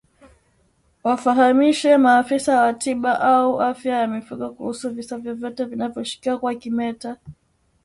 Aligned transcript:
Wafahamishe 1.03 1.97
maafisa 1.97 2.61
wa 2.63 2.73
tiba 2.73 3.19
au 3.21 3.61
afya 3.61 3.95
ya 3.97 4.07
mifugo 4.07 4.49
kuhusu 4.53 4.89
visa 4.93 5.17
vyovyote 5.17 5.65
vinavyoshukiwa 5.65 6.39
kuwa 6.39 6.55
kimeta 6.55 7.17